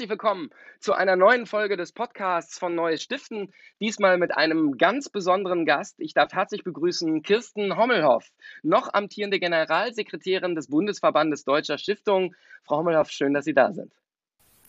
[0.00, 0.48] Herzlich willkommen
[0.78, 3.52] zu einer neuen Folge des Podcasts von Neues Stiften.
[3.80, 5.96] Diesmal mit einem ganz besonderen Gast.
[6.00, 8.24] Ich darf herzlich begrüßen Kirsten Hommelhoff,
[8.62, 12.34] noch amtierende Generalsekretärin des Bundesverbandes Deutscher Stiftungen.
[12.62, 13.92] Frau Hommelhoff, schön, dass Sie da sind.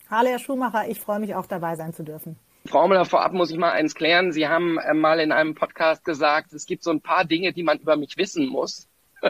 [0.09, 0.89] Hallo, Herr Schumacher.
[0.89, 2.35] Ich freue mich auch dabei sein zu dürfen.
[2.65, 4.33] Frau Hommelhoff, vorab muss ich mal eins klären.
[4.33, 7.63] Sie haben äh, mal in einem Podcast gesagt, es gibt so ein paar Dinge, die
[7.63, 8.89] man über mich wissen muss.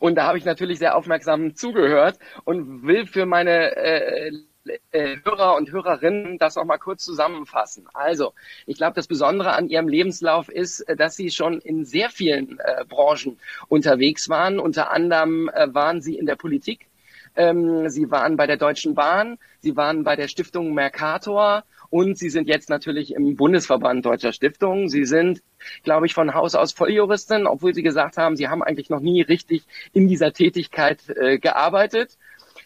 [0.00, 4.32] Und da habe ich natürlich sehr aufmerksam zugehört und will für meine äh,
[4.90, 7.86] äh, Hörer und Hörerinnen das auch mal kurz zusammenfassen.
[7.94, 8.32] Also,
[8.66, 12.58] ich glaube, das Besondere an Ihrem Lebenslauf ist, äh, dass Sie schon in sehr vielen
[12.58, 14.58] äh, Branchen unterwegs waren.
[14.58, 16.86] Unter anderem äh, waren Sie in der Politik.
[17.36, 19.38] Ähm, Sie waren bei der Deutschen Bahn.
[19.60, 21.64] Sie waren bei der Stiftung Mercator.
[21.90, 24.88] Und Sie sind jetzt natürlich im Bundesverband Deutscher Stiftungen.
[24.88, 25.42] Sie sind,
[25.84, 29.22] glaube ich, von Haus aus Volljuristin, obwohl Sie gesagt haben, Sie haben eigentlich noch nie
[29.22, 29.62] richtig
[29.94, 32.18] in dieser Tätigkeit äh, gearbeitet.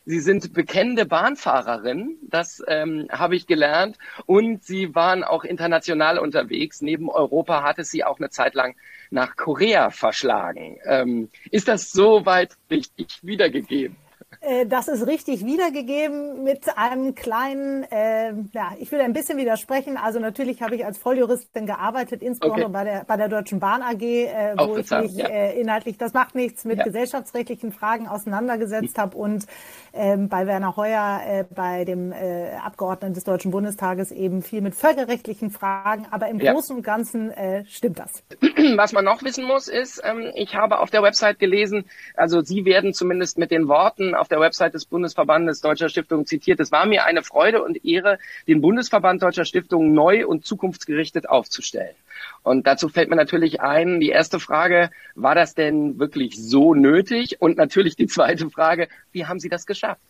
[0.05, 3.99] Sie sind bekennende Bahnfahrerin, das ähm, habe ich gelernt.
[4.27, 6.81] Und Sie waren auch international unterwegs.
[6.83, 8.75] Neben Europa hat es Sie auch eine Zeit lang
[9.11, 10.79] nach Korea verschlagen.
[10.85, 13.97] Ähm, ist das soweit richtig wiedergegeben?
[14.43, 19.97] Äh, das ist richtig wiedergegeben mit einem kleinen, äh, ja, ich will ein bisschen widersprechen.
[19.97, 22.73] Also natürlich habe ich als Volljuristin gearbeitet, insbesondere okay.
[22.73, 25.29] bei, der, bei der Deutschen Bahn AG, äh, wo ich mich ja.
[25.29, 26.85] äh, inhaltlich, das macht nichts, mit ja.
[26.85, 29.03] gesellschaftsrechtlichen Fragen auseinandergesetzt hm.
[29.03, 29.47] habe und
[29.95, 34.75] ähm, bei Werner Heuer, äh, bei dem äh, Abgeordneten des Deutschen Bundestages eben viel mit
[34.75, 36.07] völkerrechtlichen Fragen.
[36.11, 36.53] Aber im ja.
[36.53, 38.25] Großen und Ganzen äh, stimmt das.
[38.77, 41.85] Was man noch wissen muss, ist, ähm, ich habe auf der Website gelesen,
[42.17, 46.59] also Sie werden zumindest mit den Worten auf der Website des Bundesverbandes Deutscher Stiftungen zitiert.
[46.59, 51.95] Es war mir eine Freude und Ehre, den Bundesverband Deutscher Stiftungen neu und zukunftsgerichtet aufzustellen.
[52.43, 57.37] Und dazu fällt mir natürlich ein, die erste Frage, war das denn wirklich so nötig?
[57.41, 60.01] Und natürlich die zweite Frage, wie haben Sie das geschafft?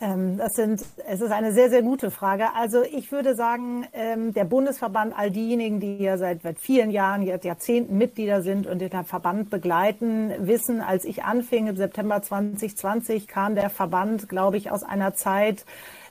[0.00, 2.54] Ähm, das sind, es ist eine sehr, sehr gute Frage.
[2.54, 7.22] Also ich würde sagen, ähm, der Bundesverband, all diejenigen, die ja seit, seit vielen Jahren,
[7.22, 13.56] Jahrzehnten Mitglieder sind und den Verband begleiten, wissen, als ich anfing im September 2020, kam
[13.56, 15.64] der Verband, glaube ich, aus einer Zeit,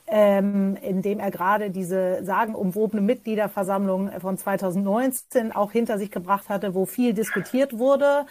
[0.06, 6.74] ähm, in dem er gerade diese sagenumwobene Mitgliederversammlung von 2019 auch hinter sich gebracht hatte,
[6.74, 8.26] wo viel diskutiert wurde.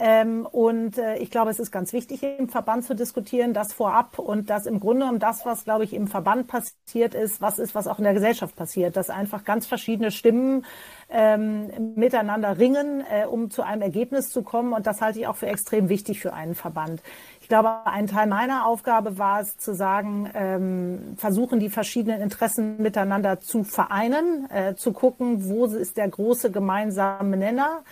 [0.00, 4.20] Ähm, und äh, ich glaube, es ist ganz wichtig, im Verband zu diskutieren, das vorab
[4.20, 7.74] und das im Grunde genommen das, was, glaube ich, im Verband passiert ist, was ist,
[7.74, 10.64] was auch in der Gesellschaft passiert, dass einfach ganz verschiedene Stimmen
[11.10, 14.72] ähm, miteinander ringen, äh, um zu einem Ergebnis zu kommen.
[14.72, 17.02] Und das halte ich auch für extrem wichtig für einen Verband.
[17.40, 22.80] Ich glaube, ein Teil meiner Aufgabe war es zu sagen, ähm, versuchen die verschiedenen Interessen
[22.80, 27.82] miteinander zu vereinen, äh, zu gucken, wo ist der große gemeinsame Nenner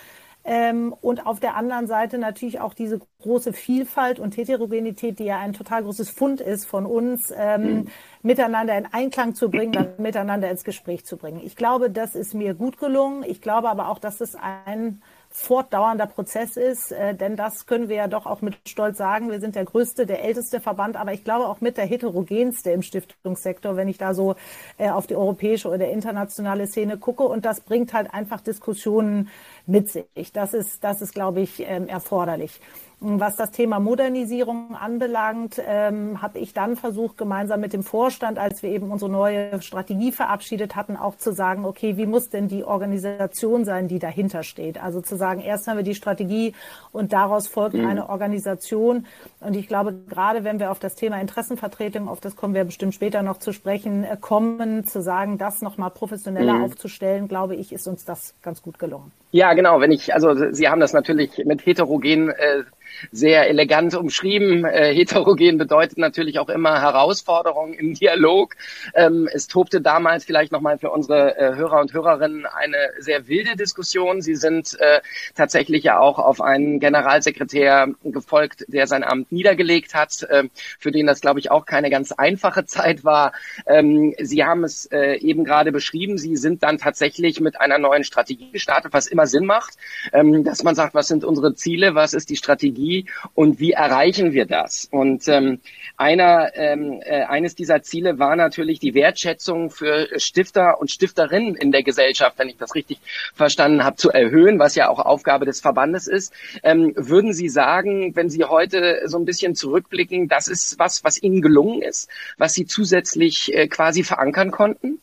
[0.49, 5.41] ähm, und auf der anderen Seite natürlich auch diese große Vielfalt und Heterogenität, die ja
[5.41, 7.89] ein total großes Fund ist von uns, ähm, mhm.
[8.23, 11.41] miteinander in Einklang zu bringen, miteinander ins Gespräch zu bringen.
[11.43, 13.25] Ich glaube, das ist mir gut gelungen.
[13.27, 15.03] Ich glaube aber auch, dass es ein
[15.37, 19.31] fortdauernder Prozess ist, äh, denn das können wir ja doch auch mit Stolz sagen.
[19.31, 22.83] Wir sind der größte, der älteste Verband, aber ich glaube auch mit der heterogenste im
[22.83, 24.35] Stiftungssektor, wenn ich da so
[24.79, 27.25] äh, auf die europäische oder internationale Szene gucke.
[27.25, 29.29] Und das bringt halt einfach Diskussionen
[29.67, 30.33] mit sich.
[30.33, 32.59] Das ist, das ist, glaube ich, ähm, erforderlich.
[32.99, 38.63] Was das Thema Modernisierung anbelangt, ähm, habe ich dann versucht, gemeinsam mit dem Vorstand, als
[38.63, 42.65] wir eben unsere neue Strategie verabschiedet hatten, auch zu sagen, okay, wie muss denn die
[42.65, 44.83] Organisation sein, die dahinter steht?
[44.83, 46.55] Also zu sagen, erst haben wir die Strategie
[46.91, 47.87] und daraus folgt mhm.
[47.87, 49.05] eine Organisation.
[49.41, 52.95] Und ich glaube, gerade wenn wir auf das Thema Interessenvertretung, auf das kommen wir bestimmt
[52.95, 56.65] später noch zu sprechen, äh, kommen, zu sagen, das nochmal professioneller mhm.
[56.65, 59.13] aufzustellen, glaube ich, ist uns das ganz gut gelungen.
[59.33, 59.83] Ja, genau.
[59.83, 62.63] Wenn ich, also Sie haben das natürlich mit heterogen äh,
[63.11, 64.65] sehr elegant umschrieben.
[64.65, 68.55] Äh, heterogen bedeutet natürlich auch immer Herausforderung im Dialog.
[68.95, 73.57] Ähm, es tobte damals vielleicht nochmal für unsere äh, Hörer und Hörerinnen eine sehr wilde
[73.57, 74.21] Diskussion.
[74.21, 75.01] Sie sind äh,
[75.35, 80.45] tatsächlich ja auch auf einen Generalsekretär gefolgt, der sein Amt niedergelegt hat, äh,
[80.79, 83.33] für den das, glaube ich, auch keine ganz einfache Zeit war.
[83.67, 86.19] Ähm, Sie haben es äh, eben gerade beschrieben.
[86.19, 89.75] Sie sind dann tatsächlich mit einer neuen Strategie gestartet, was immer Sinn macht,
[90.13, 93.73] ähm, dass man sagt, was sind unsere Ziele, was ist die Strategie, Strategie und wie
[93.73, 94.89] erreichen wir das?
[94.91, 95.61] Und ähm,
[95.97, 101.73] einer, ähm, äh, eines dieser Ziele war natürlich die Wertschätzung für Stifter und Stifterinnen in
[101.73, 102.99] der Gesellschaft, wenn ich das richtig
[103.35, 106.33] verstanden habe, zu erhöhen, was ja auch Aufgabe des Verbandes ist.
[106.63, 111.23] Ähm, würden Sie sagen, wenn Sie heute so ein bisschen zurückblicken, das ist was, was
[111.23, 112.09] Ihnen gelungen ist,
[112.39, 115.01] was Sie zusätzlich äh, quasi verankern konnten?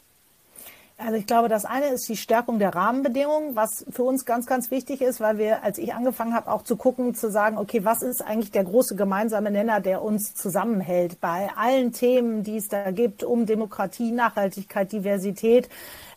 [1.05, 4.71] Also ich glaube, das eine ist die Stärkung der Rahmenbedingungen, was für uns ganz, ganz
[4.71, 8.01] wichtig ist, weil wir, als ich angefangen habe, auch zu gucken, zu sagen, okay, was
[8.01, 12.91] ist eigentlich der große gemeinsame Nenner, der uns zusammenhält bei allen Themen, die es da
[12.91, 15.67] gibt, um Demokratie, Nachhaltigkeit, Diversität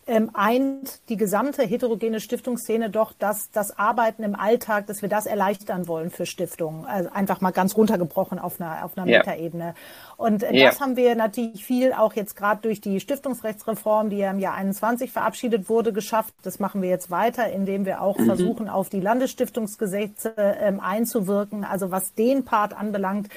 [0.08, 5.26] ähm, eint die gesamte heterogene Stiftungsszene doch, dass das Arbeiten im Alltag, dass wir das
[5.26, 6.84] erleichtern wollen für Stiftungen.
[6.84, 9.18] Also einfach mal ganz runtergebrochen auf einer, auf einer ja.
[9.18, 9.74] Metaebene.
[10.16, 10.66] Und äh, ja.
[10.66, 14.54] das haben wir natürlich viel auch jetzt gerade durch die Stiftungsrechtsreform, die ja im Jahr
[14.54, 16.34] 21 verabschiedet wurde, geschafft.
[16.44, 18.26] Das machen wir jetzt weiter, indem wir auch mhm.
[18.26, 21.64] versuchen, auf die Landesstiftungsgesetze ähm, einzuwirken.
[21.64, 23.28] Also was den Part anbelangt,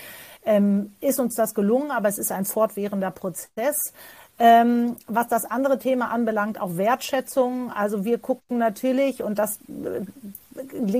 [0.45, 3.93] ähm, ist uns das gelungen, aber es ist ein fortwährender Prozess.
[4.41, 7.73] Ähm, was das andere Thema anbelangt, auch Wertschätzung.
[7.73, 10.05] Also wir gucken natürlich, und das äh,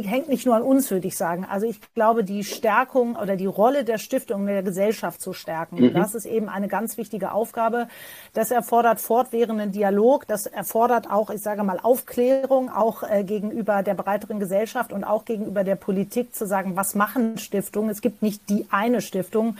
[0.04, 1.46] hängt nicht nur an uns, würde ich sagen.
[1.50, 5.82] Also ich glaube, die Stärkung oder die Rolle der Stiftung in der Gesellschaft zu stärken,
[5.82, 5.94] mhm.
[5.94, 7.88] das ist eben eine ganz wichtige Aufgabe.
[8.34, 13.94] Das erfordert fortwährenden Dialog, das erfordert auch, ich sage mal, Aufklärung, auch äh, gegenüber der
[13.94, 17.90] breiteren Gesellschaft und auch gegenüber der Politik zu sagen, was machen Stiftungen?
[17.90, 19.58] Es gibt nicht die eine Stiftung.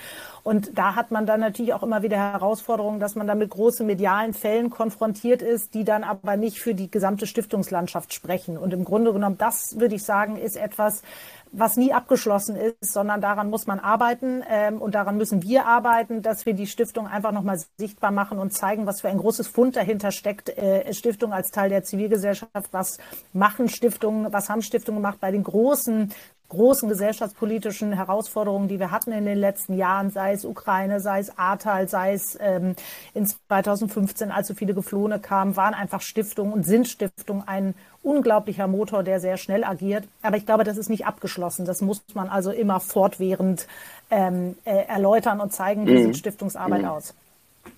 [0.50, 3.86] Und da hat man dann natürlich auch immer wieder Herausforderungen, dass man da mit großen
[3.86, 8.58] medialen Fällen konfrontiert ist, die dann aber nicht für die gesamte Stiftungslandschaft sprechen.
[8.58, 11.04] Und im Grunde genommen, das würde ich sagen, ist etwas,
[11.52, 16.24] was nie abgeschlossen ist, sondern daran muss man arbeiten ähm, und daran müssen wir arbeiten,
[16.24, 19.76] dass wir die Stiftung einfach nochmal sichtbar machen und zeigen, was für ein großes Fund
[19.76, 20.50] dahinter steckt.
[20.50, 22.98] Äh, Stiftung als Teil der Zivilgesellschaft, was
[23.34, 26.12] machen Stiftungen, was haben Stiftungen gemacht bei den großen
[26.50, 31.38] großen gesellschaftspolitischen Herausforderungen, die wir hatten in den letzten Jahren, sei es Ukraine, sei es
[31.38, 32.76] Ahrtal, sei es ähm,
[33.14, 38.68] in 2015, als so viele Geflohene kamen, waren einfach Stiftungen und sind Stiftungen ein unglaublicher
[38.68, 40.06] Motor, der sehr schnell agiert.
[40.22, 41.66] Aber ich glaube, das ist nicht abgeschlossen.
[41.66, 43.68] Das muss man also immer fortwährend
[44.10, 46.06] ähm, äh, erläutern und zeigen, wie mhm.
[46.06, 46.88] sieht Stiftungsarbeit mhm.
[46.88, 47.14] aus.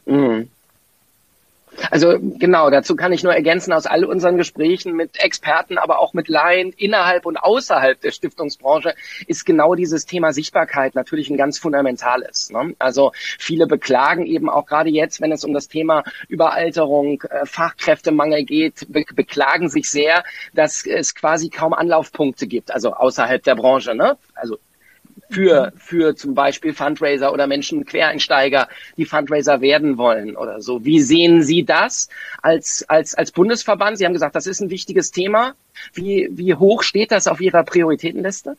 [0.06, 0.50] Mhm.
[1.90, 6.14] Also genau, dazu kann ich nur ergänzen, aus all unseren Gesprächen mit Experten, aber auch
[6.14, 8.94] mit Laien innerhalb und außerhalb der Stiftungsbranche
[9.28, 12.52] ist genau dieses Thema Sichtbarkeit natürlich ein ganz fundamentales.
[12.52, 12.76] Ne?
[12.80, 18.44] Also viele beklagen eben auch gerade jetzt, wenn es um das Thema Überalterung, äh, Fachkräftemangel
[18.44, 20.24] geht, be beklagen sich sehr,
[20.54, 23.96] dass es quasi kaum Anlaufpunkte gibt, also außerhalb der Branche.
[23.96, 24.18] Ne?
[24.36, 24.58] Also
[25.32, 28.68] für, für zum Beispiel Fundraiser oder Menschen, Quereinsteiger,
[28.98, 30.84] die Fundraiser werden wollen oder so.
[30.86, 32.10] Wie sehen Sie das
[32.42, 33.98] als, als, als Bundesverband?
[33.98, 35.54] Sie haben gesagt, das ist ein wichtiges Thema.
[35.94, 38.58] Wie, wie hoch steht das auf Ihrer Prioritätenliste?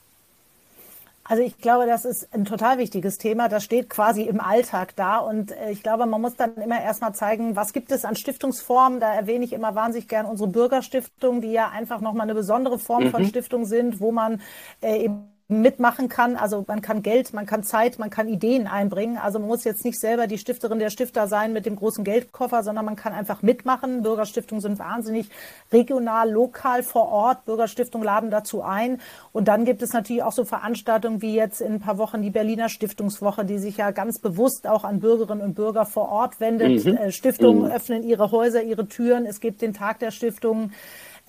[1.24, 3.48] Also ich glaube, das ist ein total wichtiges Thema.
[3.48, 5.18] Das steht quasi im Alltag da.
[5.18, 8.98] Und äh, ich glaube, man muss dann immer erstmal zeigen, was gibt es an Stiftungsformen.
[8.98, 13.04] Da erwähne ich immer wahnsinnig gern unsere Bürgerstiftung, die ja einfach nochmal eine besondere Form
[13.04, 13.10] mhm.
[13.10, 14.42] von Stiftung sind, wo man
[14.82, 16.36] äh, eben mitmachen kann.
[16.36, 19.18] Also man kann Geld, man kann Zeit, man kann Ideen einbringen.
[19.18, 22.62] Also man muss jetzt nicht selber die Stifterin der Stifter sein mit dem großen Geldkoffer,
[22.62, 24.02] sondern man kann einfach mitmachen.
[24.02, 25.28] Bürgerstiftungen sind wahnsinnig
[25.72, 27.44] regional, lokal vor Ort.
[27.44, 29.00] Bürgerstiftungen laden dazu ein.
[29.32, 32.30] Und dann gibt es natürlich auch so Veranstaltungen wie jetzt in ein paar Wochen die
[32.30, 36.84] Berliner Stiftungswoche, die sich ja ganz bewusst auch an Bürgerinnen und Bürger vor Ort wendet.
[36.84, 36.96] Mhm.
[36.96, 37.70] Äh, Stiftungen mhm.
[37.70, 39.26] öffnen ihre Häuser, ihre Türen.
[39.26, 40.72] Es gibt den Tag der Stiftungen.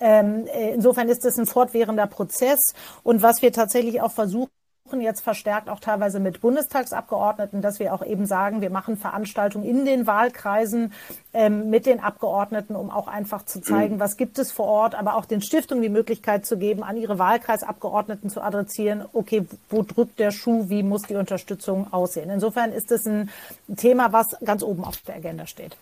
[0.04, 2.74] Ähm, äh, insofern ist es ein fortwährender Prozess.
[3.02, 4.50] Und was wir tatsächlich auch versuchen,
[5.00, 9.86] jetzt verstärkt auch teilweise mit Bundestagsabgeordneten, dass wir auch eben sagen, wir machen Veranstaltungen in
[9.86, 10.92] den Wahlkreisen
[11.32, 15.16] ähm, mit den Abgeordneten, um auch einfach zu zeigen, was gibt es vor Ort, aber
[15.16, 20.18] auch den Stiftungen die Möglichkeit zu geben, an ihre Wahlkreisabgeordneten zu adressieren, okay, wo drückt
[20.18, 22.28] der Schuh, wie muss die Unterstützung aussehen.
[22.28, 23.30] Insofern ist es ein
[23.78, 25.78] Thema, was ganz oben auf der Agenda steht.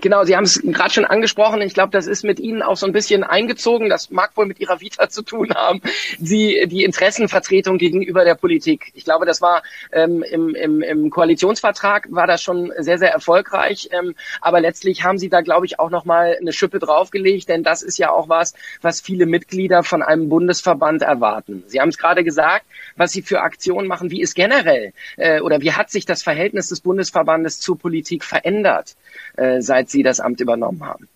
[0.00, 1.60] Genau, Sie haben es gerade schon angesprochen.
[1.60, 3.90] Ich glaube, das ist mit Ihnen auch so ein bisschen eingezogen.
[3.90, 5.82] Das mag wohl mit Ihrer Vita zu tun haben.
[6.18, 8.90] Sie, die Interessenvertretung gegenüber der Politik.
[8.94, 13.90] Ich glaube, das war ähm, im, im, im Koalitionsvertrag war das schon sehr, sehr erfolgreich.
[13.92, 17.62] Ähm, aber letztlich haben Sie da, glaube ich, auch noch mal eine Schippe draufgelegt, denn
[17.62, 21.64] das ist ja auch was, was viele Mitglieder von einem Bundesverband erwarten.
[21.66, 22.64] Sie haben es gerade gesagt,
[22.96, 24.10] was Sie für Aktionen machen.
[24.10, 28.96] Wie ist generell äh, oder wie hat sich das Verhältnis des Bundesverbandes zur Politik verändert?
[29.36, 31.06] Äh, seit Sie das Amt übernommen haben?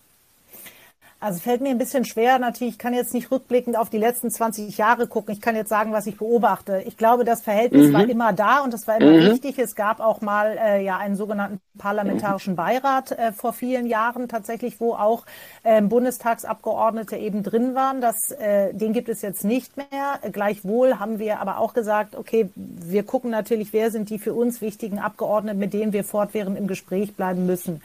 [1.22, 2.38] Also fällt mir ein bisschen schwer.
[2.38, 5.34] Natürlich, ich kann jetzt nicht rückblickend auf die letzten 20 Jahre gucken.
[5.34, 6.82] Ich kann jetzt sagen, was ich beobachte.
[6.86, 7.92] Ich glaube, das Verhältnis mhm.
[7.92, 9.32] war immer da und das war immer mhm.
[9.32, 9.58] wichtig.
[9.58, 14.80] Es gab auch mal äh, ja einen sogenannten parlamentarischen Beirat äh, vor vielen Jahren tatsächlich,
[14.80, 15.26] wo auch
[15.62, 18.00] äh, Bundestagsabgeordnete eben drin waren.
[18.00, 20.20] Das, äh, den gibt es jetzt nicht mehr.
[20.32, 24.62] Gleichwohl haben wir aber auch gesagt, okay, wir gucken natürlich, wer sind die für uns
[24.62, 27.82] wichtigen Abgeordneten, mit denen wir fortwährend im Gespräch bleiben müssen.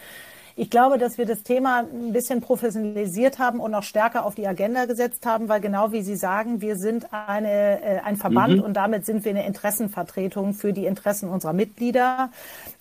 [0.58, 4.48] Ich glaube, dass wir das Thema ein bisschen professionalisiert haben und noch stärker auf die
[4.48, 8.64] Agenda gesetzt haben, weil genau wie Sie sagen, wir sind eine, äh, ein Verband mhm.
[8.64, 12.30] und damit sind wir eine Interessenvertretung für die Interessen unserer Mitglieder.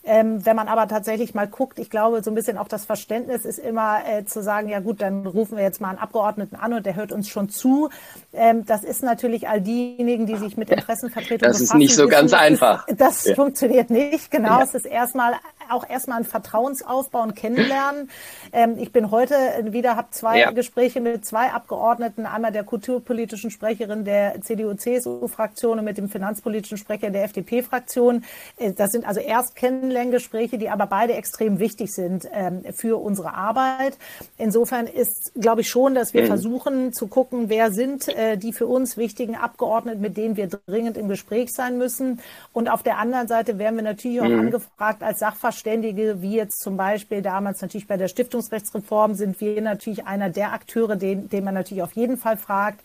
[0.07, 3.45] Ähm, wenn man aber tatsächlich mal guckt, ich glaube, so ein bisschen auch das Verständnis
[3.47, 6.75] ist immer äh, zu sagen, ja gut, dann rufen wir jetzt mal einen Abgeordneten an
[6.75, 7.89] und der hört uns schon zu.
[8.35, 12.33] Ähm, das ist natürlich all diejenigen, die sich mit Interessenvertretungen Das ist nicht so ganz
[12.33, 12.87] das einfach.
[12.87, 13.35] Ist, das ja.
[13.35, 14.31] funktioniert nicht.
[14.31, 14.63] Genau, ja.
[14.63, 15.35] es ist erstmal
[15.71, 18.11] auch erstmal ein Vertrauensaufbau und Kennenlernen.
[18.53, 19.35] Ähm, ich bin heute
[19.71, 20.51] wieder, habe zwei ja.
[20.51, 27.11] Gespräche mit zwei Abgeordneten, einmal der kulturpolitischen Sprecherin der CDU-CSU-Fraktion und mit dem finanzpolitischen Sprecher
[27.11, 28.25] der FDP-Fraktion.
[28.59, 29.57] Äh, das sind also erst
[29.95, 33.97] Kennenlerngespräche, die aber beide extrem wichtig sind ähm, für unsere Arbeit.
[34.39, 36.27] Insofern ist, glaube ich schon, dass wir mhm.
[36.27, 40.97] versuchen zu gucken, wer sind äh, die für uns wichtigen Abgeordneten, mit denen wir dringend
[40.97, 42.21] im Gespräch sein müssen.
[42.53, 44.41] Und auf der anderen Seite werden wir natürlich auch mhm.
[44.41, 49.61] angefragt als Sachverständige, Sachverständige, wie jetzt zum Beispiel damals natürlich bei der Stiftungsrechtsreform, sind wir
[49.61, 52.81] natürlich einer der Akteure, den, den man natürlich auf jeden Fall fragt.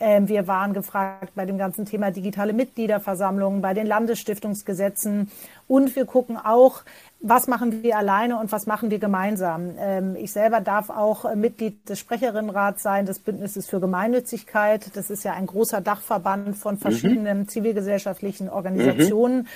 [0.00, 5.30] Ähm, wir waren gefragt bei dem ganzen Thema digitale Mitgliederversammlungen, bei den Landesstiftungsgesetzen.
[5.66, 6.82] Und wir gucken auch,
[7.20, 9.74] was machen wir alleine und was machen wir gemeinsam.
[9.76, 14.96] Ähm, ich selber darf auch Mitglied des Sprecherinnenrats sein des Bündnisses für Gemeinnützigkeit.
[14.96, 16.78] Das ist ja ein großer Dachverband von mhm.
[16.78, 17.48] verschiedenen mhm.
[17.48, 19.46] zivilgesellschaftlichen Organisationen, mhm.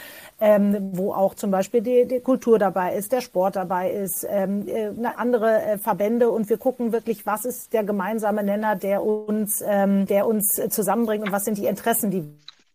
[0.42, 4.66] Ähm, wo auch zum Beispiel die, die, Kultur dabei ist, der Sport dabei ist, ähm,
[4.66, 6.30] äh, andere äh, Verbände.
[6.30, 11.24] Und wir gucken wirklich, was ist der gemeinsame Nenner, der uns, ähm, der uns zusammenbringt
[11.24, 12.24] und was sind die Interessen, die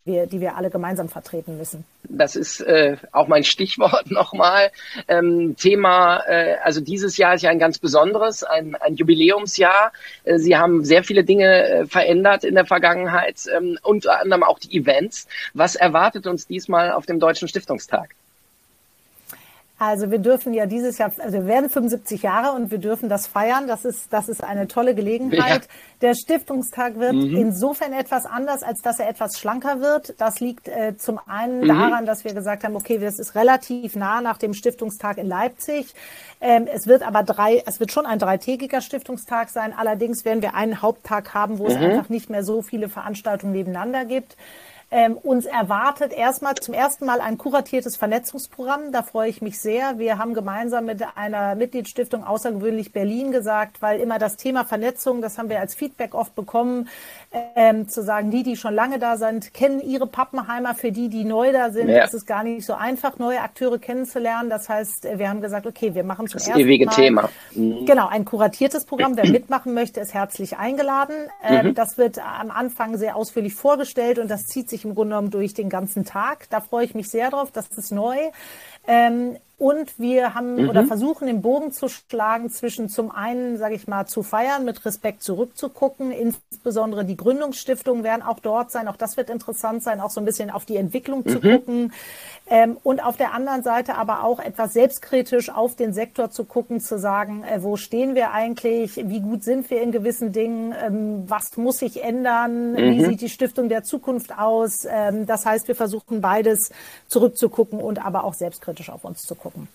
[0.07, 1.83] wir, die wir alle gemeinsam vertreten müssen.
[2.03, 4.71] Das ist äh, auch mein Stichwort nochmal.
[5.07, 9.91] Ähm, Thema, äh, also dieses Jahr ist ja ein ganz besonderes, ein, ein Jubiläumsjahr.
[10.23, 14.59] Äh, Sie haben sehr viele Dinge äh, verändert in der Vergangenheit, ähm, unter anderem auch
[14.59, 15.27] die Events.
[15.53, 18.15] Was erwartet uns diesmal auf dem Deutschen Stiftungstag?
[19.79, 23.27] Also wir dürfen ja dieses Jahr, also wir werden 75 Jahre und wir dürfen das
[23.27, 23.67] feiern.
[23.67, 25.65] Das ist, das ist eine tolle Gelegenheit.
[25.65, 25.69] Ja.
[26.01, 27.37] Der Stiftungstag wird mhm.
[27.37, 30.15] insofern etwas anders, als dass er etwas schlanker wird.
[30.19, 31.67] Das liegt äh, zum einen mhm.
[31.67, 35.93] daran, dass wir gesagt haben, okay, das ist relativ nah nach dem Stiftungstag in Leipzig.
[36.41, 39.73] Ähm, es wird aber drei, es wird schon ein dreitägiger Stiftungstag sein.
[39.77, 41.69] Allerdings werden wir einen Haupttag haben, wo mhm.
[41.69, 44.37] es einfach nicht mehr so viele Veranstaltungen nebeneinander gibt.
[44.89, 48.93] Ähm, uns erwartet erstmal zum ersten Mal ein kuratiertes Vernetzungsprogramm.
[48.93, 49.99] Da freue ich mich sehr.
[49.99, 55.37] Wir haben gemeinsam mit einer Mitgliedsstiftung Außergewöhnlich Berlin gesagt, weil immer das Thema Vernetzung, das
[55.37, 56.87] haben wir als Feedback oft bekommen,
[57.55, 60.73] ähm, zu sagen, die, die schon lange da sind, kennen ihre Pappenheimer.
[60.73, 62.05] Für die, die neu da sind, ja.
[62.05, 64.49] ist es gar nicht so einfach, neue Akteure kennenzulernen.
[64.49, 67.29] Das heißt, wir haben gesagt, okay, wir machen zum das ersten ewige Mal Thema.
[67.53, 67.85] Mhm.
[67.85, 69.17] genau ein kuratiertes Programm.
[69.17, 71.15] Wer mitmachen möchte, ist herzlich eingeladen.
[71.43, 71.75] Ähm, mhm.
[71.75, 75.31] Das wird am Anfang sehr ausführlich vorgestellt und das zieht sich sich im Grunde genommen
[75.31, 76.49] durch den ganzen Tag.
[76.49, 77.51] Da freue ich mich sehr drauf.
[77.51, 78.17] Das ist neu.
[78.87, 80.69] Ähm, und wir haben mhm.
[80.69, 84.85] oder versuchen den Bogen zu schlagen zwischen zum einen, sage ich mal, zu feiern, mit
[84.85, 86.11] Respekt zurückzugucken.
[86.11, 88.87] Insbesondere die Gründungsstiftungen werden auch dort sein.
[88.87, 91.29] Auch das wird interessant sein, auch so ein bisschen auf die Entwicklung mhm.
[91.29, 91.91] zu gucken.
[92.49, 96.79] Ähm, und auf der anderen Seite aber auch etwas selbstkritisch auf den Sektor zu gucken,
[96.79, 98.95] zu sagen, äh, wo stehen wir eigentlich?
[98.95, 100.75] Wie gut sind wir in gewissen Dingen?
[100.85, 102.73] Ähm, was muss sich ändern?
[102.73, 102.77] Mhm.
[102.77, 104.85] Wie sieht die Stiftung der Zukunft aus?
[104.87, 106.69] Ähm, das heißt, wir versuchen beides
[107.07, 109.67] zurückzugucken und aber auch selbstkritisch auf uns zu gucken gucken.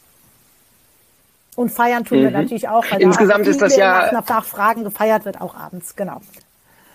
[1.54, 2.22] Und feiern tun mhm.
[2.24, 5.96] wir natürlich auch, weil insgesamt ist das ja nach, nach Fragen gefeiert wird auch abends,
[5.96, 6.20] genau.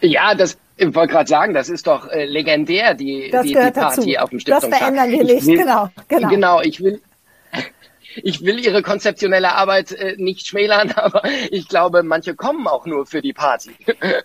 [0.01, 3.73] Ja, das ich wollte gerade sagen, das ist doch äh, legendär, die, die, die Party
[3.73, 4.01] dazu.
[4.19, 4.69] auf dem Stiftungstag.
[4.69, 6.29] Das verändern wir nicht, will, genau, genau.
[6.29, 7.01] Genau, ich will,
[8.23, 13.05] ich will ihre konzeptionelle Arbeit äh, nicht schmälern, aber ich glaube, manche kommen auch nur
[13.05, 13.71] für die Party.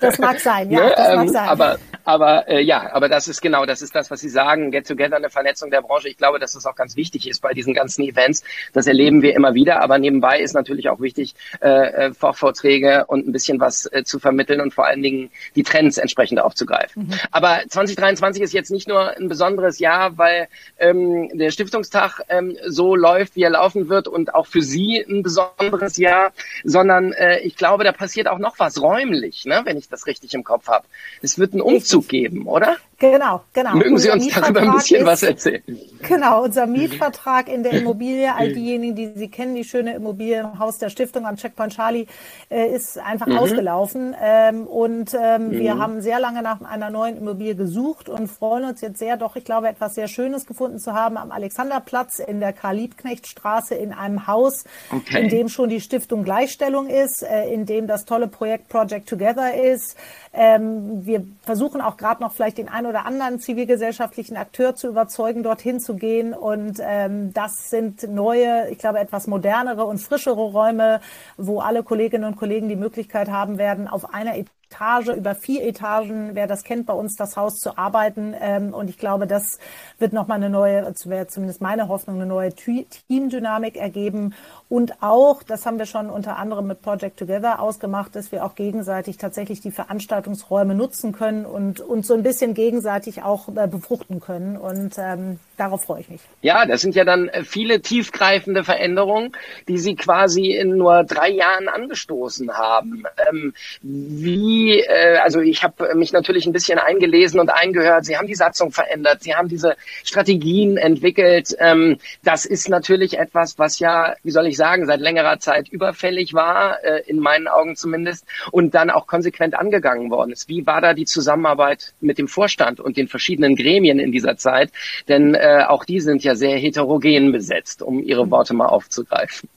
[0.01, 0.93] Das mag sein, ja, ne?
[0.97, 1.49] das mag ähm, sein.
[1.49, 4.87] Aber, aber äh, ja, aber das ist genau, das ist das, was Sie sagen, Get
[4.87, 6.09] Together, eine Vernetzung der Branche.
[6.09, 8.43] Ich glaube, dass das auch ganz wichtig ist bei diesen ganzen Events.
[8.73, 13.27] Das erleben wir immer wieder, aber nebenbei ist natürlich auch wichtig, äh, äh Vorvorträge und
[13.27, 17.09] ein bisschen was äh, zu vermitteln und vor allen Dingen die Trends entsprechend aufzugreifen.
[17.09, 17.15] Mhm.
[17.31, 22.95] Aber 2023 ist jetzt nicht nur ein besonderes Jahr, weil ähm, der Stiftungstag ähm, so
[22.97, 26.33] läuft, wie er laufen laufen wird und auch für Sie ein besonderes Jahr,
[26.65, 30.35] sondern äh, ich glaube, da passiert auch noch was räumlich, ne, wenn ich das richtig
[30.35, 30.85] im Kopf habe.
[31.21, 32.77] Es wird einen Umzug geben, oder?
[32.99, 33.75] Genau, genau.
[33.75, 35.63] Mögen Sie uns darüber ein bisschen ist, was erzählen?
[36.09, 40.61] Genau, unser Mietvertrag in der Immobilie, all diejenigen, die Sie kennen, die schöne Immobilie im
[40.61, 42.07] Haus der Stiftung am Checkpoint Charlie,
[42.49, 43.39] äh, ist einfach mhm.
[43.39, 44.15] ausgelaufen.
[44.23, 45.51] Ähm, und ähm, mhm.
[45.51, 49.35] wir haben sehr lange nach einer neuen Immobilie gesucht und freuen uns jetzt sehr, doch,
[49.35, 53.93] ich glaube, etwas sehr Schönes gefunden zu haben am Alexanderplatz in der Karl-Liebknecht-Straße sitze in
[53.93, 55.23] einem Haus, okay.
[55.23, 59.55] in dem schon die Stiftung Gleichstellung ist, äh, in dem das tolle Projekt Project Together
[59.55, 59.97] ist.
[60.33, 65.43] Ähm, wir versuchen auch gerade noch vielleicht den ein oder anderen zivilgesellschaftlichen Akteur zu überzeugen,
[65.43, 66.33] dorthin zu gehen.
[66.35, 71.01] Und ähm, das sind neue, ich glaube, etwas modernere und frischere Räume,
[71.37, 74.37] wo alle Kolleginnen und Kollegen die Möglichkeit haben werden, auf einer
[74.73, 78.35] Etage, über vier Etagen, wer das kennt, bei uns das Haus zu arbeiten.
[78.41, 79.59] Ähm, und ich glaube, das
[79.99, 84.35] wird nochmal eine neue, wäre zumindest meine Hoffnung, eine neue Teamdynamik ergeben.
[84.69, 88.55] Und auch, das haben wir schon unter anderem mit Project Together ausgemacht, dass wir auch
[88.55, 94.21] gegenseitig tatsächlich die Veranstaltungsräume nutzen können und uns so ein bisschen gegenseitig auch äh, befruchten
[94.21, 94.57] können.
[94.57, 96.21] Und ähm, darauf freue ich mich.
[96.41, 99.33] Ja, das sind ja dann äh, viele tiefgreifende Veränderungen,
[99.69, 103.05] die Sie quasi in nur drei Jahren angestoßen haben.
[103.29, 103.53] Ähm,
[103.83, 108.05] wie, äh, also ich habe mich natürlich ein bisschen eingelesen und eingehört.
[108.05, 111.55] Sie haben die Satzung verändert, Sie haben diese Strategien entwickelt.
[111.59, 116.35] Ähm, das ist natürlich etwas, was ja, wie soll ich sagen, seit längerer Zeit überfällig
[116.35, 120.49] war, äh, in meinen Augen zumindest, und dann auch konsequent angegangen worden ist.
[120.49, 124.71] Wie war da die Zusammenarbeit mit dem Vorstand und den verschiedenen Gremien in dieser Zeit?
[125.09, 129.49] Denn äh, auch die sind ja sehr heterogen besetzt, um Ihre Worte mal aufzugreifen.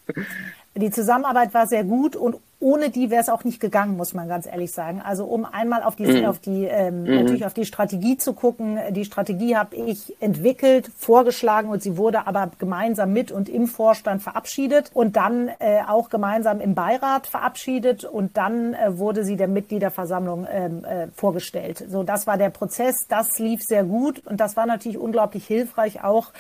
[0.76, 4.28] Die Zusammenarbeit war sehr gut und ohne die wäre es auch nicht gegangen, muss man
[4.28, 5.02] ganz ehrlich sagen.
[5.04, 6.26] Also um einmal auf die, mhm.
[6.26, 7.16] auf die ähm, mhm.
[7.16, 8.80] natürlich auf die Strategie zu gucken.
[8.92, 14.24] Die Strategie habe ich entwickelt, vorgeschlagen und sie wurde aber gemeinsam mit und im Vorstand
[14.24, 19.50] verabschiedet und dann äh, auch gemeinsam im Beirat verabschiedet und dann äh, wurde sie der
[19.50, 21.84] Mitgliederversammlung ähm, äh, vorgestellt.
[21.90, 22.96] So, das war der Prozess.
[23.10, 26.32] Das lief sehr gut und das war natürlich unglaublich hilfreich auch,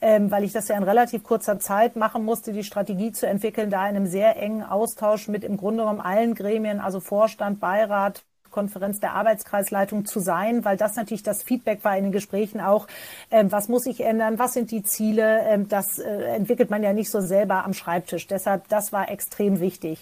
[0.00, 3.70] ähm, weil ich das ja in relativ kurzer Zeit machen musste, die Strategie zu entwickeln,
[3.70, 8.22] da in einem sehr engen Austausch mit im Grunde genommen allen Gremien, also Vorstand, Beirat,
[8.54, 12.86] Konferenz der Arbeitskreisleitung zu sein, weil das natürlich das Feedback war in den Gesprächen auch,
[13.32, 16.92] ähm, was muss ich ändern, was sind die Ziele, ähm, das äh, entwickelt man ja
[16.92, 18.28] nicht so selber am Schreibtisch.
[18.28, 19.98] Deshalb, das war extrem wichtig.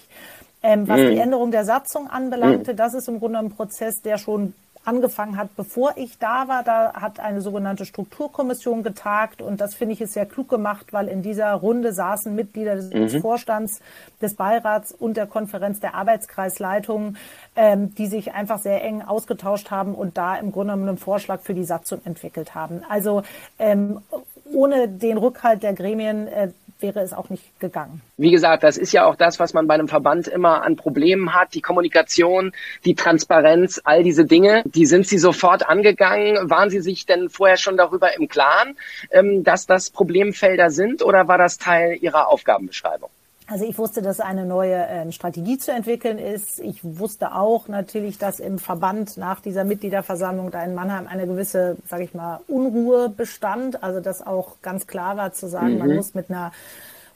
[0.61, 1.09] Ähm, was mhm.
[1.09, 2.77] die Änderung der Satzung anbelangte, mhm.
[2.77, 4.53] das ist im Grunde ein Prozess, der schon
[4.85, 6.63] angefangen hat, bevor ich da war.
[6.63, 11.07] Da hat eine sogenannte Strukturkommission getagt und das finde ich ist sehr klug gemacht, weil
[11.07, 13.21] in dieser Runde saßen Mitglieder des mhm.
[13.21, 13.79] Vorstands,
[14.21, 17.17] des Beirats und der Konferenz der Arbeitskreisleitungen,
[17.55, 21.53] ähm, die sich einfach sehr eng ausgetauscht haben und da im Grunde einen Vorschlag für
[21.53, 22.81] die Satzung entwickelt haben.
[22.89, 23.23] Also
[23.59, 24.01] ähm,
[24.53, 26.49] ohne den Rückhalt der Gremien äh,
[26.83, 28.01] wäre es auch nicht gegangen.
[28.17, 31.33] Wie gesagt, das ist ja auch das, was man bei einem Verband immer an Problemen
[31.33, 31.53] hat.
[31.53, 32.51] Die Kommunikation,
[32.85, 36.49] die Transparenz, all diese Dinge, die sind Sie sofort angegangen.
[36.49, 38.77] Waren Sie sich denn vorher schon darüber im Klaren,
[39.11, 43.09] ähm, dass das Problemfelder sind oder war das Teil Ihrer Aufgabenbeschreibung?
[43.53, 46.59] Also ich wusste, dass eine neue ähm, Strategie zu entwickeln ist.
[46.59, 51.77] Ich wusste auch natürlich, dass im Verband nach dieser Mitgliederversammlung da in Mannheim eine gewisse,
[51.87, 53.83] sage ich mal, Unruhe bestand.
[53.83, 55.77] Also dass auch ganz klar war zu sagen, mhm.
[55.77, 56.51] man muss mit einer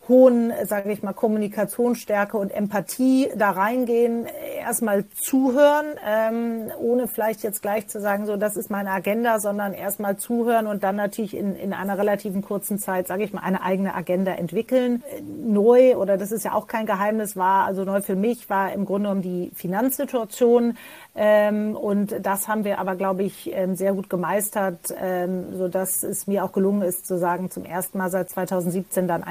[0.07, 4.25] hohen, sage ich mal, Kommunikationsstärke und Empathie da reingehen,
[4.59, 9.73] erstmal zuhören, ähm, ohne vielleicht jetzt gleich zu sagen, so das ist meine Agenda, sondern
[9.73, 13.61] erstmal zuhören und dann natürlich in, in einer relativen kurzen Zeit, sage ich mal, eine
[13.63, 15.03] eigene Agenda entwickeln.
[15.45, 18.85] Neu, oder das ist ja auch kein Geheimnis, war, also neu für mich, war im
[18.85, 20.77] Grunde genommen die Finanzsituation.
[21.15, 26.03] Ähm, und das haben wir aber, glaube ich, ähm, sehr gut gemeistert, ähm, so dass
[26.03, 29.23] es mir auch gelungen ist, zu sagen, zum ersten Mal seit 2017 dann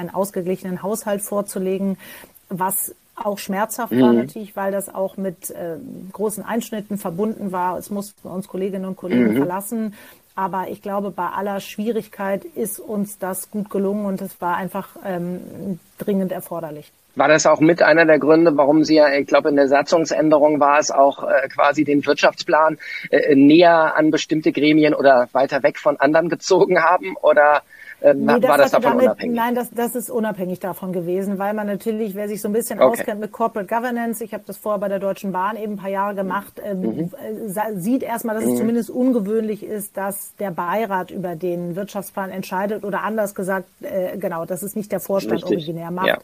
[0.67, 1.97] einen Haushalt vorzulegen,
[2.49, 4.01] was auch schmerzhaft mhm.
[4.01, 5.77] war natürlich, weil das auch mit äh,
[6.13, 7.77] großen Einschnitten verbunden war.
[7.77, 9.37] Es mussten uns Kolleginnen und Kollegen mhm.
[9.37, 9.93] verlassen.
[10.35, 14.89] Aber ich glaube, bei aller Schwierigkeit ist uns das gut gelungen und es war einfach
[15.03, 16.91] ähm, dringend erforderlich.
[17.15, 20.59] War das auch mit einer der Gründe, warum Sie ja, ich glaube, in der Satzungsänderung
[20.59, 22.77] war es auch äh, quasi den Wirtschaftsplan
[23.09, 27.15] äh, näher an bestimmte Gremien oder weiter weg von anderen gezogen haben?
[27.19, 27.63] Oder
[28.01, 29.35] ähm, nee, war das davon damit, unabhängig?
[29.35, 32.79] Nein, das, das ist unabhängig davon gewesen, weil man natürlich, wer sich so ein bisschen
[32.79, 32.87] okay.
[32.89, 35.89] auskennt mit Corporate Governance, ich habe das vorher bei der Deutschen Bahn eben ein paar
[35.89, 37.11] Jahre gemacht, ähm, mhm.
[37.55, 38.51] äh, sieht erstmal, dass mhm.
[38.51, 44.17] es zumindest ungewöhnlich ist, dass der Beirat über den Wirtschaftsplan entscheidet oder anders gesagt, äh,
[44.17, 45.57] genau, dass es nicht der Vorstand Richtig.
[45.57, 46.07] originär macht.
[46.07, 46.17] Ja.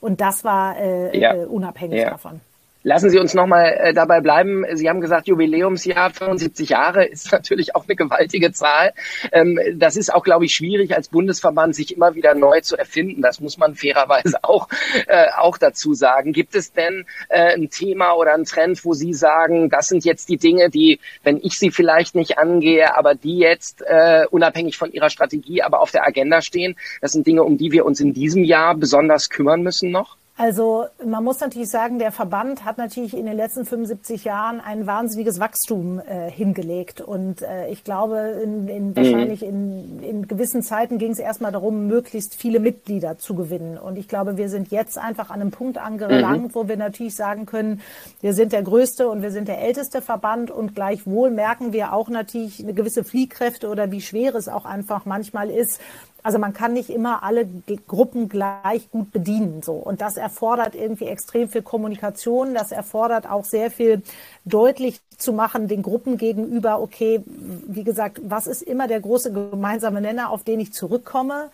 [0.00, 1.34] Und das war äh, ja.
[1.34, 2.10] äh, unabhängig ja.
[2.10, 2.40] davon.
[2.82, 4.64] Lassen Sie uns nochmal äh, dabei bleiben.
[4.72, 8.94] Sie haben gesagt, Jubiläumsjahr 75 Jahre ist natürlich auch eine gewaltige Zahl.
[9.32, 13.20] Ähm, das ist auch, glaube ich, schwierig als Bundesverband, sich immer wieder neu zu erfinden.
[13.20, 14.68] Das muss man fairerweise auch,
[15.08, 16.32] äh, auch dazu sagen.
[16.32, 20.30] Gibt es denn äh, ein Thema oder ein Trend, wo Sie sagen, das sind jetzt
[20.30, 24.90] die Dinge, die, wenn ich sie vielleicht nicht angehe, aber die jetzt äh, unabhängig von
[24.90, 26.76] Ihrer Strategie, aber auf der Agenda stehen?
[27.02, 30.16] Das sind Dinge, um die wir uns in diesem Jahr besonders kümmern müssen noch?
[30.40, 34.86] Also man muss natürlich sagen, der Verband hat natürlich in den letzten 75 Jahren ein
[34.86, 37.02] wahnsinniges Wachstum äh, hingelegt.
[37.02, 38.96] Und äh, ich glaube, in, in mhm.
[38.96, 43.76] wahrscheinlich in, in gewissen Zeiten ging es erstmal darum, möglichst viele Mitglieder zu gewinnen.
[43.76, 46.54] Und ich glaube, wir sind jetzt einfach an einem Punkt angelangt, mhm.
[46.54, 47.82] wo wir natürlich sagen können,
[48.22, 52.08] wir sind der größte und wir sind der älteste Verband und gleichwohl merken wir auch
[52.08, 55.82] natürlich eine gewisse Fliehkräfte oder wie schwer es auch einfach manchmal ist,
[56.22, 57.46] also man kann nicht immer alle
[57.86, 59.72] Gruppen gleich gut bedienen, so.
[59.74, 62.54] Und das erfordert irgendwie extrem viel Kommunikation.
[62.54, 64.02] Das erfordert auch sehr viel
[64.44, 66.80] deutlich zu machen den Gruppen gegenüber.
[66.80, 71.50] Okay, wie gesagt, was ist immer der große gemeinsame Nenner, auf den ich zurückkomme?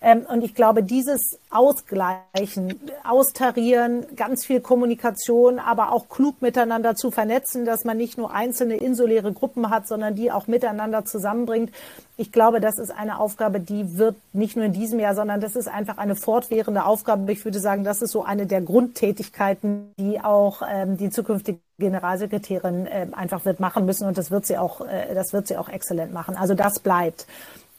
[0.00, 7.10] Ähm, und ich glaube, dieses Ausgleichen, Austarieren, ganz viel Kommunikation, aber auch klug miteinander zu
[7.10, 11.72] vernetzen, dass man nicht nur einzelne insuläre Gruppen hat, sondern die auch miteinander zusammenbringt.
[12.16, 15.56] Ich glaube, das ist eine Aufgabe, die wird nicht nur in diesem Jahr, sondern das
[15.56, 17.30] ist einfach eine fortwährende Aufgabe.
[17.32, 22.86] Ich würde sagen, das ist so eine der Grundtätigkeiten, die auch ähm, die zukünftige Generalsekretärin
[22.86, 25.68] äh, einfach wird machen müssen und das wird sie auch, äh, das wird sie auch
[25.68, 26.36] exzellent machen.
[26.36, 27.26] Also das bleibt.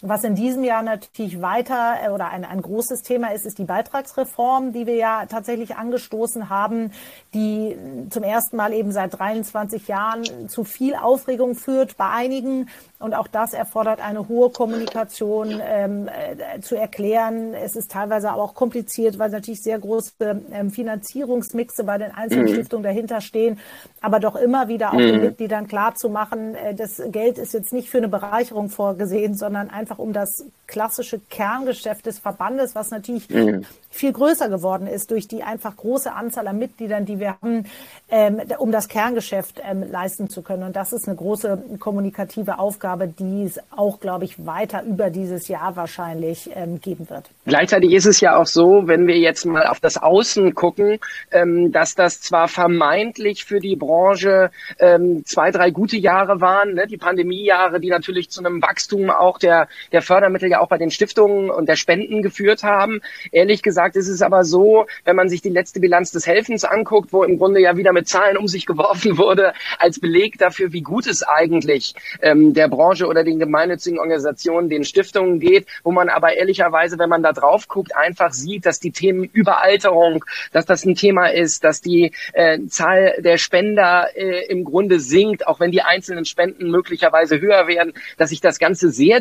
[0.01, 3.65] Was in diesem Jahr natürlich weiter äh, oder ein, ein großes Thema ist, ist die
[3.65, 6.91] Beitragsreform, die wir ja tatsächlich angestoßen haben,
[7.33, 7.75] die
[8.09, 12.69] zum ersten Mal eben seit 23 Jahren zu viel Aufregung führt bei einigen.
[12.99, 17.53] Und auch das erfordert eine hohe Kommunikation ähm, äh, zu erklären.
[17.53, 20.13] Es ist teilweise aber auch kompliziert, weil natürlich sehr große
[20.51, 22.53] ähm, Finanzierungsmixe bei den einzelnen mhm.
[22.53, 23.59] Stiftungen dahinter stehen.
[24.01, 25.07] Aber doch immer wieder auch mhm.
[25.07, 29.33] den Mitgliedern klar zu machen, äh, das Geld ist jetzt nicht für eine Bereicherung vorgesehen,
[29.35, 35.11] sondern einfach um das klassische Kerngeschäft des Verbandes, was natürlich mhm viel größer geworden ist
[35.11, 37.65] durch die einfach große Anzahl an Mitgliedern, die wir haben,
[38.09, 40.63] ähm, um das Kerngeschäft ähm, leisten zu können.
[40.63, 45.47] Und das ist eine große kommunikative Aufgabe, die es auch, glaube ich, weiter über dieses
[45.47, 47.29] Jahr wahrscheinlich ähm, geben wird.
[47.45, 50.99] Gleichzeitig ist es ja auch so, wenn wir jetzt mal auf das Außen gucken,
[51.31, 56.85] ähm, dass das zwar vermeintlich für die Branche ähm, zwei, drei gute Jahre waren, ne?
[56.85, 60.91] die Pandemiejahre, die natürlich zu einem Wachstum auch der, der Fördermittel ja auch bei den
[60.91, 63.01] Stiftungen und der Spenden geführt haben.
[63.31, 67.13] Ehrlich gesagt, ist es aber so, wenn man sich die letzte Bilanz des Helfens anguckt,
[67.13, 70.81] wo im Grunde ja wieder mit Zahlen um sich geworfen wurde, als Beleg dafür, wie
[70.81, 76.09] gut es eigentlich ähm, der Branche oder den gemeinnützigen Organisationen, den Stiftungen geht, wo man
[76.09, 80.85] aber ehrlicherweise, wenn man da drauf guckt, einfach sieht, dass die Themen Überalterung, dass das
[80.85, 85.71] ein Thema ist, dass die äh, Zahl der Spender äh, im Grunde sinkt, auch wenn
[85.71, 89.19] die einzelnen Spenden möglicherweise höher werden, dass sich das Ganze sehr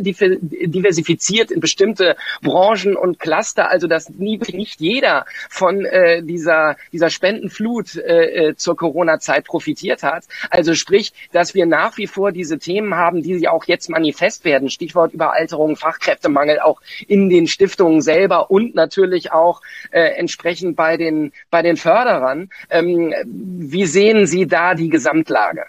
[0.51, 7.11] diversifiziert in bestimmte Branchen und Cluster, also dass nie nicht jeder von äh, dieser, dieser
[7.11, 10.25] Spendenflut äh, äh, zur Corona-Zeit profitiert hat.
[10.51, 14.71] Also sprich, dass wir nach wie vor diese Themen haben, die auch jetzt manifest werden.
[14.71, 21.33] Stichwort Überalterung, Fachkräftemangel auch in den Stiftungen selber und natürlich auch äh, entsprechend bei den,
[21.51, 22.51] bei den Förderern.
[22.71, 25.67] Ähm, wie sehen Sie da die Gesamtlage?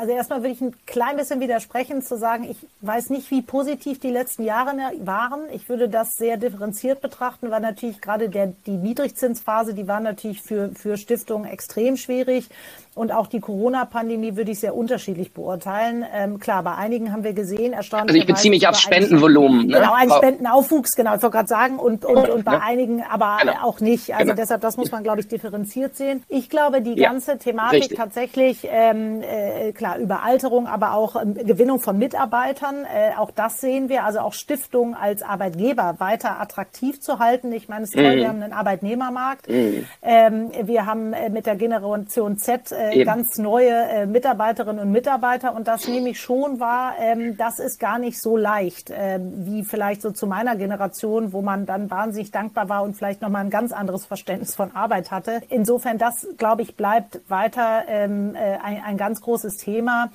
[0.00, 4.00] Also erstmal will ich ein klein bisschen widersprechen, zu sagen, ich weiß nicht, wie positiv
[4.00, 5.40] die letzten Jahre waren.
[5.52, 10.40] Ich würde das sehr differenziert betrachten, weil natürlich gerade der, die Niedrigzinsphase, die war natürlich
[10.40, 12.48] für, für Stiftungen extrem schwierig.
[13.00, 16.04] Und auch die Corona-Pandemie würde ich sehr unterschiedlich beurteilen.
[16.14, 18.10] Ähm, klar, bei einigen haben wir gesehen, erstaunlich.
[18.10, 19.68] Also ich beziehe mich auf Spendenvolumen.
[19.68, 19.78] Ne?
[19.78, 22.60] Genau, ein Spendenaufwuchs, genau, ich wollte gerade sagen, und, und, und bei ja.
[22.62, 23.54] einigen aber genau.
[23.62, 24.12] auch nicht.
[24.12, 24.36] Also genau.
[24.36, 26.24] deshalb, das muss man, glaube ich, differenziert sehen.
[26.28, 27.96] Ich glaube, die ganze ja, Thematik richtig.
[27.96, 33.88] tatsächlich, ähm, äh, klar, Überalterung, aber auch ähm, Gewinnung von Mitarbeitern, äh, auch das sehen
[33.88, 37.50] wir, also auch Stiftungen als Arbeitgeber weiter attraktiv zu halten.
[37.50, 38.18] Ich meine, es ist toll, mm.
[38.18, 39.48] wir haben einen Arbeitnehmermarkt.
[39.48, 39.86] Mm.
[40.02, 44.92] Ähm, wir haben äh, mit der Generation Z äh, äh, ganz neue äh, Mitarbeiterinnen und
[44.92, 45.54] Mitarbeiter.
[45.54, 49.64] Und das nehme ich schon wahr, ähm, das ist gar nicht so leicht, äh, wie
[49.64, 53.50] vielleicht so zu meiner Generation, wo man dann wahnsinnig dankbar war und vielleicht nochmal ein
[53.50, 55.40] ganz anderes Verständnis von Arbeit hatte.
[55.48, 60.10] Insofern, das, glaube ich, bleibt weiter ähm, äh, ein, ein ganz großes Thema.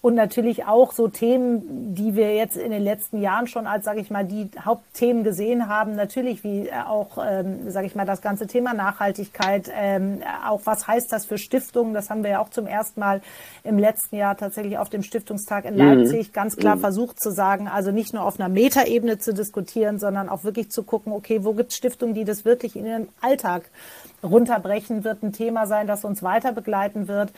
[0.00, 4.00] Und natürlich auch so Themen, die wir jetzt in den letzten Jahren schon als, sage
[4.00, 5.96] ich mal, die Hauptthemen gesehen haben.
[5.96, 9.70] Natürlich wie äh, auch, ähm, sage ich mal, das ganze Thema Nachhaltigkeit.
[9.74, 11.94] Ähm, auch was heißt das für Stiftungen?
[12.04, 13.22] Das haben wir ja auch zum ersten Mal
[13.62, 16.32] im letzten Jahr tatsächlich auf dem Stiftungstag in Leipzig mhm.
[16.32, 16.80] ganz klar mhm.
[16.80, 20.82] versucht zu sagen, also nicht nur auf einer Metaebene zu diskutieren, sondern auch wirklich zu
[20.82, 23.70] gucken, okay, wo gibt es Stiftungen, die das wirklich in ihren Alltag
[24.22, 27.32] runterbrechen, wird ein Thema sein, das uns weiter begleiten wird.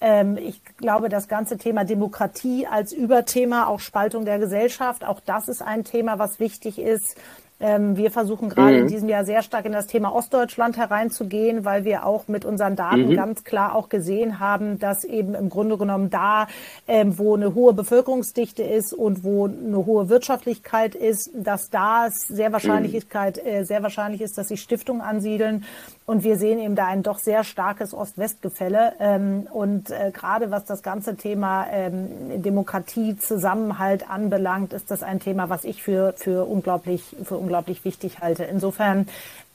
[0.00, 5.48] Ähm, ich glaube, das ganze Thema Demokratie als Überthema, auch Spaltung der Gesellschaft, auch das
[5.48, 7.16] ist ein Thema, was wichtig ist.
[7.62, 8.82] Ähm, wir versuchen gerade mhm.
[8.82, 12.74] in diesem Jahr sehr stark in das Thema Ostdeutschland hereinzugehen, weil wir auch mit unseren
[12.74, 13.14] Daten mhm.
[13.14, 16.48] ganz klar auch gesehen haben, dass eben im Grunde genommen da,
[16.88, 22.26] ähm, wo eine hohe Bevölkerungsdichte ist und wo eine hohe Wirtschaftlichkeit ist, dass da es
[22.26, 23.48] sehr Wahrscheinlichkeit, mhm.
[23.48, 25.64] äh, sehr wahrscheinlich ist, dass sich Stiftungen ansiedeln.
[26.04, 28.94] Und wir sehen eben da ein doch sehr starkes Ost-West-Gefälle.
[28.98, 35.20] Ähm, und äh, gerade was das ganze Thema ähm, Demokratie, Zusammenhalt anbelangt, ist das ein
[35.20, 37.51] Thema, was ich für, für unglaublich, für unglaublich
[37.84, 38.44] wichtig halte.
[38.44, 39.08] Insofern,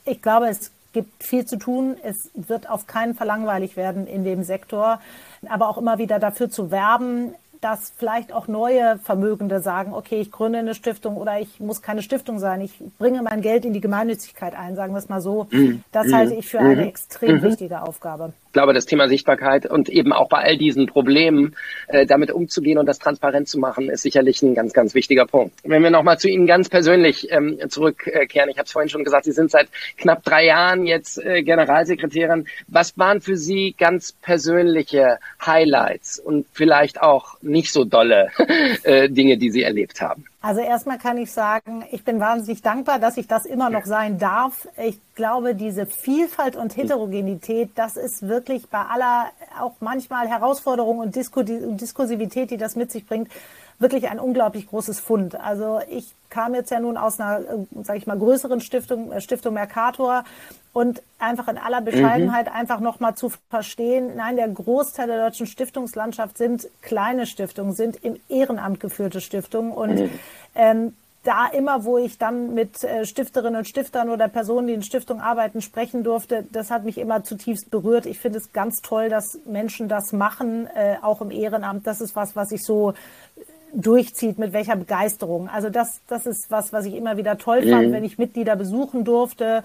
[0.04, 1.96] ich glaube, es gibt viel zu tun.
[2.02, 5.00] Es wird auf keinen Fall langweilig werden in dem Sektor,
[5.48, 10.30] aber auch immer wieder dafür zu werben, dass vielleicht auch neue Vermögende sagen, okay, ich
[10.30, 13.80] gründe eine Stiftung oder ich muss keine Stiftung sein, ich bringe mein Geld in die
[13.80, 15.48] Gemeinnützigkeit ein, sagen wir es mal so.
[15.50, 15.82] Mhm.
[15.92, 16.88] Das halte ich für eine mhm.
[16.88, 17.42] extrem mhm.
[17.42, 18.32] wichtige Aufgabe.
[18.58, 21.54] Ich glaube, das Thema Sichtbarkeit und eben auch bei all diesen Problemen
[21.86, 25.54] äh, damit umzugehen und das transparent zu machen, ist sicherlich ein ganz, ganz wichtiger Punkt.
[25.62, 29.26] Wenn wir nochmal zu Ihnen ganz persönlich ähm, zurückkehren, ich habe es vorhin schon gesagt,
[29.26, 32.48] Sie sind seit knapp drei Jahren jetzt äh, Generalsekretärin.
[32.66, 38.32] Was waren für Sie ganz persönliche Highlights und vielleicht auch nicht so dolle
[38.82, 40.24] äh, Dinge, die Sie erlebt haben?
[40.40, 44.18] Also erstmal kann ich sagen, ich bin wahnsinnig dankbar, dass ich das immer noch sein
[44.20, 44.68] darf.
[44.76, 51.16] Ich glaube, diese Vielfalt und Heterogenität, das ist wirklich bei aller auch manchmal Herausforderung und
[51.16, 53.28] Diskursivität, die das mit sich bringt,
[53.80, 55.34] wirklich ein unglaublich großes Fund.
[55.34, 59.20] Also ich kam jetzt ja nun aus einer, äh, sage ich mal, größeren Stiftung, äh,
[59.20, 60.24] Stiftung Mercator
[60.72, 62.52] und einfach in aller Bescheidenheit mhm.
[62.52, 68.16] einfach nochmal zu verstehen, nein, der Großteil der deutschen Stiftungslandschaft sind kleine Stiftungen, sind im
[68.28, 70.10] Ehrenamt geführte Stiftungen und mhm.
[70.54, 74.82] ähm, da immer, wo ich dann mit äh, Stifterinnen und Stiftern oder Personen, die in
[74.82, 78.06] Stiftung arbeiten, sprechen durfte, das hat mich immer zutiefst berührt.
[78.06, 80.68] Ich finde es ganz toll, dass Menschen das machen,
[81.02, 81.86] auch im Ehrenamt.
[81.86, 82.94] Das ist was, was ich so
[83.74, 85.48] durchzieht, mit welcher Begeisterung.
[85.48, 87.92] Also das, das ist was, was ich immer wieder toll fand, mhm.
[87.92, 89.62] wenn ich Mitglieder besuchen durfte.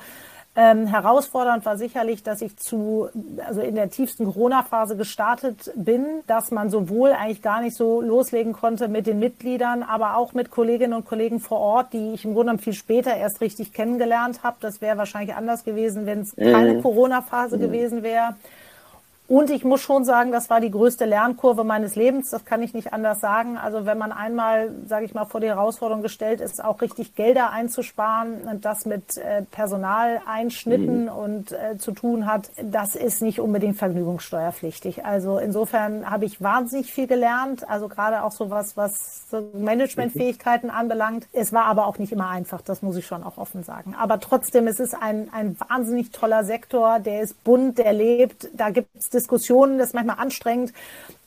[0.56, 3.10] Ähm, herausfordernd war sicherlich, dass ich zu,
[3.44, 8.54] also in der tiefsten Corona-Phase gestartet bin, dass man sowohl eigentlich gar nicht so loslegen
[8.54, 12.36] konnte mit den Mitgliedern, aber auch mit Kolleginnen und Kollegen vor Ort, die ich im
[12.36, 14.58] Grunde viel später erst richtig kennengelernt habe.
[14.60, 16.82] Das wäre wahrscheinlich anders gewesen, wenn es keine mhm.
[16.84, 17.62] Corona-Phase mhm.
[17.62, 18.36] gewesen wäre.
[19.34, 22.30] Und ich muss schon sagen, das war die größte Lernkurve meines Lebens.
[22.30, 23.58] Das kann ich nicht anders sagen.
[23.58, 27.50] Also wenn man einmal, sage ich mal, vor die Herausforderung gestellt ist, auch richtig Gelder
[27.50, 31.10] einzusparen und das mit äh, Personaleinschnitten mhm.
[31.10, 35.04] und äh, zu tun hat, das ist nicht unbedingt vergnügungssteuerpflichtig.
[35.04, 37.68] Also insofern habe ich wahnsinnig viel gelernt.
[37.68, 40.76] Also gerade auch so was, was so Managementfähigkeiten mhm.
[40.76, 41.26] anbelangt.
[41.34, 42.62] Es war aber auch nicht immer einfach.
[42.62, 43.96] Das muss ich schon auch offen sagen.
[44.00, 47.00] Aber trotzdem, es ist ein, ein wahnsinnig toller Sektor.
[47.00, 48.50] Der ist bunt, der lebt.
[48.54, 50.74] Da gibt es Diskussionen, das ist manchmal anstrengend,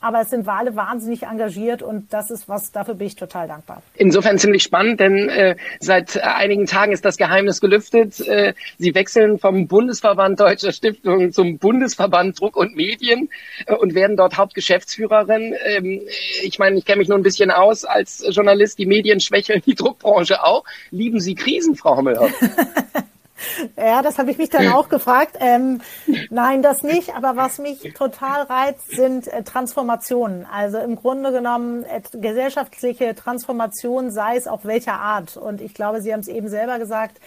[0.00, 3.82] aber es sind Wale wahnsinnig engagiert und das ist was, dafür bin ich total dankbar.
[3.94, 8.20] Insofern ziemlich spannend, denn äh, seit einigen Tagen ist das Geheimnis gelüftet.
[8.20, 13.30] Äh, Sie wechseln vom Bundesverband Deutscher Stiftungen zum Bundesverband Druck und Medien
[13.66, 15.54] äh, und werden dort Hauptgeschäftsführerin.
[15.64, 16.02] Ähm,
[16.42, 18.78] ich meine, ich kenne mich nur ein bisschen aus als Journalist.
[18.78, 20.64] Die Medien schwächeln, die Druckbranche auch.
[20.90, 22.32] Lieben Sie Krisen, Frau Hommelhoff?
[23.76, 25.36] Ja, das habe ich mich dann auch gefragt.
[25.40, 25.80] Ähm,
[26.30, 27.14] nein, das nicht.
[27.14, 30.46] Aber was mich total reizt, sind äh, Transformationen.
[30.50, 35.36] Also im Grunde genommen äh, gesellschaftliche Transformation, sei es auch welcher Art.
[35.36, 37.20] Und ich glaube, Sie haben es eben selber gesagt,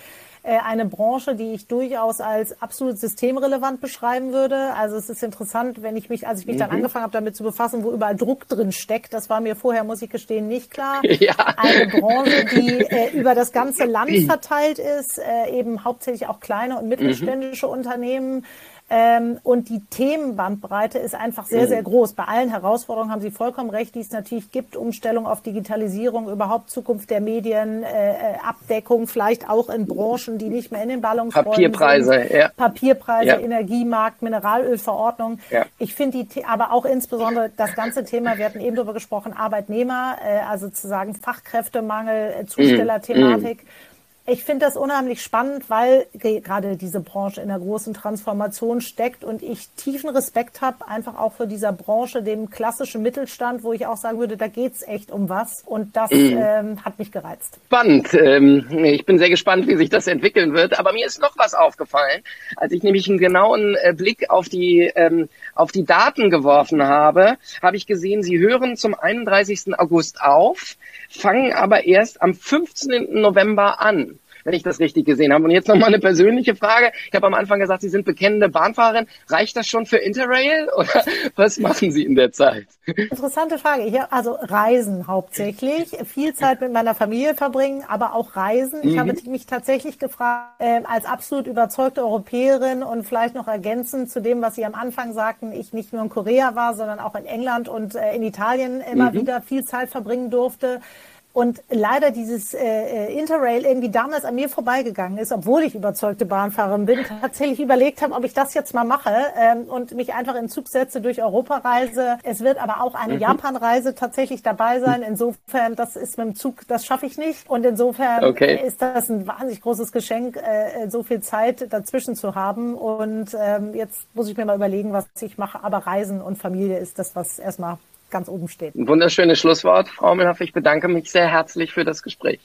[0.44, 4.74] eine Branche, die ich durchaus als absolut systemrelevant beschreiben würde.
[4.74, 6.60] Also es ist interessant, wenn ich mich, als ich mich mhm.
[6.60, 9.84] dann angefangen habe, damit zu befassen, wo überall Druck drin steckt, das war mir vorher,
[9.84, 11.02] muss ich gestehen, nicht klar.
[11.20, 11.36] Ja.
[11.58, 16.80] Eine Branche, die äh, über das ganze Land verteilt ist, äh, eben hauptsächlich auch kleine
[16.80, 17.74] und mittelständische mhm.
[17.74, 18.46] Unternehmen,
[18.92, 22.14] ähm, und die Themenbandbreite ist einfach sehr, sehr groß.
[22.14, 24.76] Bei allen Herausforderungen haben Sie vollkommen recht, die es natürlich gibt.
[24.76, 30.50] Umstellung auf Digitalisierung, überhaupt Zukunft der Medien, äh, äh Abdeckung, vielleicht auch in Branchen, die
[30.50, 32.32] nicht mehr in den Ballungsräumen Papierpreise, sind.
[32.32, 32.50] Ja.
[32.56, 33.40] Papierpreise, ja.
[33.40, 35.40] Energiemarkt, Mineralölverordnung.
[35.52, 35.66] Ja.
[35.78, 40.16] Ich finde die, aber auch insbesondere das ganze Thema, wir hatten eben darüber gesprochen, Arbeitnehmer,
[40.26, 43.64] äh, also sozusagen Fachkräftemangel, äh, Zustellerthematik.
[43.64, 43.99] Mm, mm
[44.32, 49.42] ich finde das unheimlich spannend, weil gerade diese Branche in einer großen Transformation steckt und
[49.42, 53.98] ich tiefen Respekt habe, einfach auch für dieser Branche, dem klassischen Mittelstand, wo ich auch
[53.98, 55.64] sagen würde, da geht's echt um was.
[55.66, 56.38] Und das mhm.
[56.38, 57.60] ähm, hat mich gereizt.
[57.66, 58.14] Spannend.
[58.14, 60.78] Ähm, ich bin sehr gespannt, wie sich das entwickeln wird.
[60.80, 62.22] Aber mir ist noch was aufgefallen,
[62.56, 67.38] als ich nämlich einen genauen äh, Blick auf die, ähm, auf die Daten geworfen habe,
[67.62, 69.78] habe ich gesehen, Sie hören zum 31.
[69.78, 70.76] August auf,
[71.10, 73.20] fangen aber erst am 15.
[73.20, 74.19] November an.
[74.44, 75.44] Wenn ich das richtig gesehen habe.
[75.44, 76.92] Und jetzt nochmal eine persönliche Frage.
[77.08, 79.08] Ich habe am Anfang gesagt, Sie sind bekennende Bahnfahrerin.
[79.28, 81.04] Reicht das schon für Interrail oder
[81.36, 82.68] was machen Sie in der Zeit?
[82.86, 83.84] Interessante Frage.
[83.84, 88.80] Ich also Reisen hauptsächlich, viel Zeit mit meiner Familie verbringen, aber auch Reisen.
[88.84, 89.00] Ich mhm.
[89.00, 94.42] habe mich tatsächlich gefragt, äh, als absolut überzeugte Europäerin und vielleicht noch ergänzend zu dem,
[94.42, 97.68] was Sie am Anfang sagten, ich nicht nur in Korea war, sondern auch in England
[97.68, 99.22] und äh, in Italien immer mhm.
[99.22, 100.82] wieder viel Zeit verbringen durfte
[101.32, 106.26] und leider dieses äh, äh, Interrail irgendwie damals an mir vorbeigegangen ist, obwohl ich überzeugte
[106.26, 110.36] Bahnfahrerin bin, tatsächlich überlegt habe, ob ich das jetzt mal mache ähm, und mich einfach
[110.36, 112.18] in Zug setze durch Europa reise.
[112.24, 113.20] Es wird aber auch eine mhm.
[113.22, 115.04] Japan-Reise tatsächlich dabei sein.
[115.04, 117.48] Insofern, das ist mit dem Zug, das schaffe ich nicht.
[117.48, 118.60] Und insofern okay.
[118.66, 122.74] ist das ein wahnsinnig großes Geschenk, äh, so viel Zeit dazwischen zu haben.
[122.74, 125.64] Und ähm, jetzt muss ich mir mal überlegen, was ich mache.
[125.64, 127.78] Aber Reisen und Familie ist das, was erstmal
[128.10, 128.76] ganz oben steht.
[128.76, 130.42] Ein wunderschönes Schlusswort, Frau Müllhoff.
[130.42, 132.40] Ich bedanke mich sehr herzlich für das Gespräch.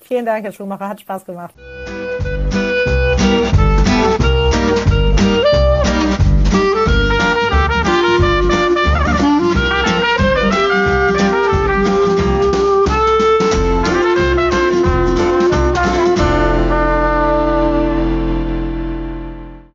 [0.00, 0.88] Vielen Dank, Herr Schumacher.
[0.88, 1.54] Hat Spaß gemacht.